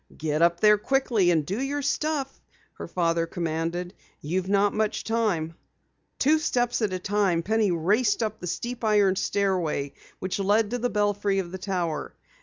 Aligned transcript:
"Get 0.17 0.41
up 0.41 0.61
there 0.61 0.79
quickly 0.79 1.29
and 1.29 1.45
do 1.45 1.61
your 1.61 1.83
stuff!" 1.83 2.41
her 2.73 2.87
father 2.87 3.27
commanded. 3.27 3.93
"You've 4.19 4.49
not 4.49 4.73
much 4.73 5.03
time!" 5.03 5.53
Two 6.17 6.39
steps 6.39 6.81
at 6.81 6.91
a 6.91 6.97
time, 6.97 7.43
Penny 7.43 7.69
raced 7.69 8.23
up 8.23 8.39
the 8.39 8.47
steep 8.47 8.83
iron 8.83 9.15
stairway 9.15 9.93
which 10.17 10.39
led 10.39 10.71
to 10.71 10.79
the 10.79 10.89
belfry 10.89 11.37
of 11.37 11.51
the 11.51 11.59
Tower. 11.59 12.15